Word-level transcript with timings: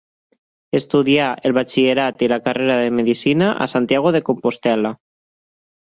Estudià 0.79 1.27
el 1.49 1.53
batxillerat 1.57 2.25
i 2.27 2.31
la 2.33 2.41
carrera 2.47 2.77
de 2.85 2.89
medicina 3.01 3.53
a 3.67 3.69
Santiago 3.75 4.15
de 4.17 4.23
Compostel·la. 4.31 4.97